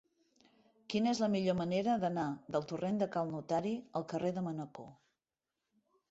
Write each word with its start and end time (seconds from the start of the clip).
Quina 0.91 1.09
és 1.15 1.19
la 1.23 1.27
millor 1.33 1.57
manera 1.59 1.97
d'anar 2.03 2.23
del 2.55 2.65
torrent 2.71 2.97
de 3.03 3.07
Cal 3.15 3.29
Notari 3.33 3.73
al 3.99 4.07
carrer 4.15 4.31
de 4.39 4.43
Manacor? 4.47 4.89